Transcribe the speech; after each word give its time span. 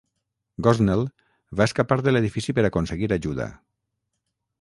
Gosnell 0.67 1.03
va 1.61 1.67
escapar 1.71 1.97
de 2.07 2.13
l'edifici 2.15 2.55
per 2.61 2.65
aconseguir 2.71 3.11
ajuda. 3.19 3.47